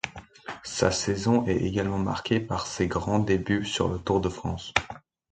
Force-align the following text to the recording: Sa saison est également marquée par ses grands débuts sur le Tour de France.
Sa 0.63 0.89
saison 0.89 1.45
est 1.45 1.57
également 1.57 1.99
marquée 1.99 2.39
par 2.39 2.65
ses 2.65 2.87
grands 2.87 3.19
débuts 3.19 3.63
sur 3.65 3.87
le 3.87 3.99
Tour 3.99 4.19
de 4.19 4.29
France. 4.29 4.73